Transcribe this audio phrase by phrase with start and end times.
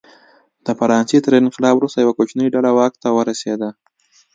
[0.65, 3.69] د فرانسې تر انقلاب وروسته یوه کوچنۍ ډله واک ته ورسېده.